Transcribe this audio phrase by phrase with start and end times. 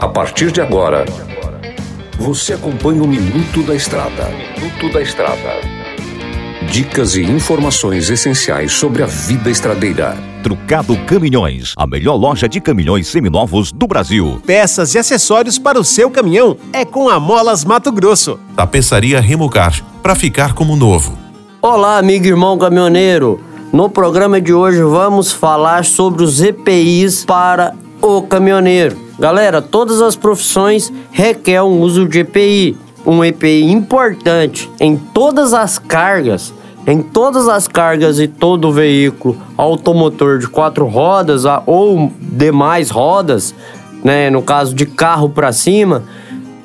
[0.00, 1.04] A partir de agora,
[2.16, 4.28] você acompanha o Minuto da Estrada.
[4.56, 5.60] Minuto da Estrada.
[6.70, 10.16] Dicas e informações essenciais sobre a vida estradeira.
[10.44, 14.40] Trucado Caminhões, a melhor loja de caminhões seminovos do Brasil.
[14.46, 18.38] Peças e acessórios para o seu caminhão é com a Molas Mato Grosso.
[18.54, 21.18] Tapeçaria Remocar, para ficar como novo.
[21.60, 23.40] Olá, amigo e irmão caminhoneiro.
[23.72, 28.96] No programa de hoje vamos falar sobre os EPIs para o caminhoneiro.
[29.18, 32.76] Galera, todas as profissões requerem o uso de EPI.
[33.06, 36.52] Um EPI importante em todas as cargas,
[36.86, 43.54] em todas as cargas e todo veículo automotor de quatro rodas ou demais rodas,
[44.04, 46.04] né, no caso de carro para cima,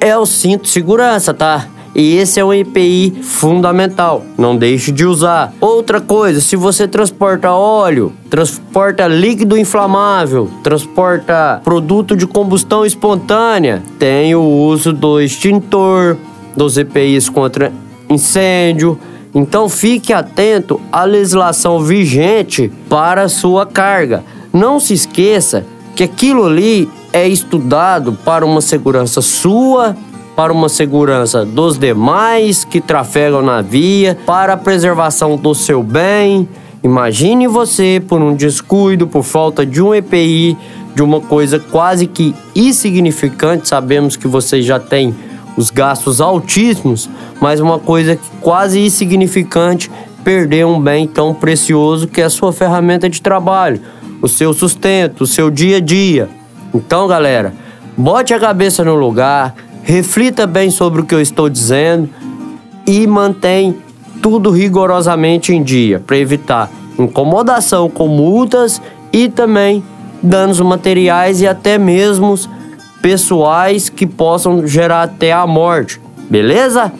[0.00, 1.66] é o cinto de segurança, tá?
[1.94, 4.24] E esse é um EPI fundamental.
[4.38, 5.52] Não deixe de usar.
[5.60, 14.34] Outra coisa, se você transporta óleo, transporta líquido inflamável, transporta produto de combustão espontânea, tem
[14.34, 16.16] o uso do extintor,
[16.56, 17.72] dos EPIs contra
[18.08, 18.98] incêndio.
[19.34, 24.24] Então fique atento à legislação vigente para sua carga.
[24.52, 29.96] Não se esqueça que aquilo ali é estudado para uma segurança sua
[30.36, 36.48] para uma segurança dos demais que trafegam na via, para a preservação do seu bem.
[36.82, 40.56] Imagine você, por um descuido, por falta de um EPI,
[40.94, 45.14] de uma coisa quase que insignificante, sabemos que você já tem
[45.56, 47.08] os gastos altíssimos,
[47.40, 49.90] mas uma coisa quase insignificante,
[50.24, 53.80] perder um bem tão precioso que é a sua ferramenta de trabalho,
[54.22, 56.28] o seu sustento, o seu dia a dia.
[56.74, 57.54] Então, galera,
[57.96, 62.08] bote a cabeça no lugar, reflita bem sobre o que eu estou dizendo
[62.86, 63.76] e mantém
[64.22, 68.80] tudo rigorosamente em dia para evitar incomodação com multas
[69.12, 69.82] e também
[70.22, 72.34] danos materiais e até mesmo
[73.00, 76.00] pessoais que possam gerar até a morte.
[76.28, 76.92] Beleza?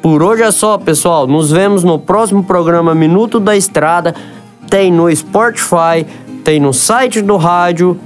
[0.00, 1.26] Por hoje é só, pessoal.
[1.26, 4.14] Nos vemos no próximo programa Minuto da Estrada.
[4.68, 6.06] Tem no Spotify,
[6.42, 7.98] tem no site do rádio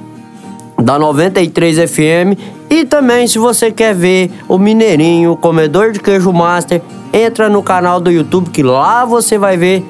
[0.82, 2.38] da 93 FM
[2.68, 6.82] e também, se você quer ver o Mineirinho, o comedor de queijo master,
[7.12, 9.84] entra no canal do YouTube que lá você vai ver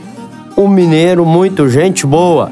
[0.56, 2.50] o Mineiro, muito gente boa.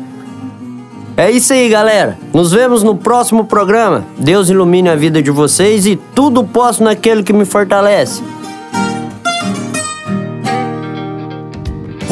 [1.16, 2.18] É isso aí, galera.
[2.32, 4.04] Nos vemos no próximo programa.
[4.18, 8.20] Deus ilumine a vida de vocês e tudo posso naquele que me fortalece.